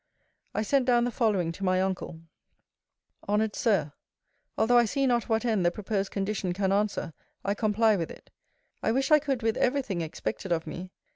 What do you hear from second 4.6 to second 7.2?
I see not what end the proposed condition can answer,